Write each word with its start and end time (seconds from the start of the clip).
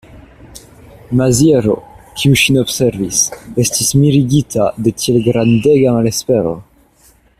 Maziero, 1.19 1.75
kiu 2.21 2.39
ŝin 2.43 2.57
observis, 2.61 3.19
estis 3.65 3.93
miregita 4.01 4.71
de 4.87 4.95
tiel 5.03 5.21
grandega 5.29 5.93
malespero. 5.99 6.57